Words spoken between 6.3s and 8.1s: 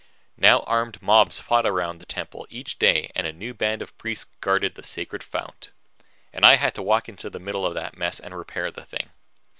And I had to walk into the middle of that